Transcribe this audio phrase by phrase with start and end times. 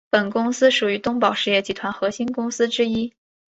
[0.09, 3.13] 本公司属于东宝实业集团核心公司之一。